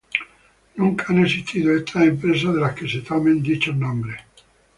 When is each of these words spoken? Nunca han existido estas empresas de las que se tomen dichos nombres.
Nunca 0.77 1.05
han 1.09 1.23
existido 1.23 1.75
estas 1.77 2.05
empresas 2.07 2.55
de 2.55 2.59
las 2.61 2.73
que 2.73 2.89
se 2.89 3.01
tomen 3.01 3.43
dichos 3.43 3.75
nombres. 3.75 4.19